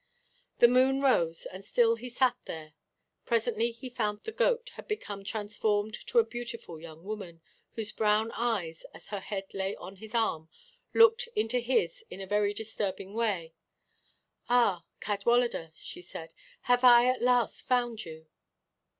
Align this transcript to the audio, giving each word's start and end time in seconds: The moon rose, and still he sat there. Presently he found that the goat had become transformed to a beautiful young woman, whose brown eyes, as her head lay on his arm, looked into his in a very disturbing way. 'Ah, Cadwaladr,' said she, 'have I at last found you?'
The 0.57 0.67
moon 0.67 0.99
rose, 1.01 1.45
and 1.45 1.63
still 1.63 1.95
he 1.95 2.09
sat 2.09 2.35
there. 2.45 2.73
Presently 3.23 3.69
he 3.69 3.87
found 3.87 4.17
that 4.17 4.23
the 4.23 4.31
goat 4.31 4.69
had 4.71 4.87
become 4.87 5.23
transformed 5.23 5.93
to 6.07 6.17
a 6.17 6.23
beautiful 6.25 6.79
young 6.79 7.03
woman, 7.03 7.39
whose 7.73 7.91
brown 7.91 8.31
eyes, 8.31 8.83
as 8.95 9.09
her 9.09 9.19
head 9.19 9.53
lay 9.53 9.75
on 9.75 9.97
his 9.97 10.15
arm, 10.15 10.49
looked 10.95 11.27
into 11.35 11.59
his 11.59 12.03
in 12.09 12.19
a 12.19 12.25
very 12.25 12.51
disturbing 12.51 13.13
way. 13.13 13.53
'Ah, 14.49 14.83
Cadwaladr,' 15.01 15.71
said 15.75 16.29
she, 16.31 16.35
'have 16.61 16.83
I 16.83 17.05
at 17.05 17.21
last 17.21 17.61
found 17.61 18.03
you?' 18.03 18.25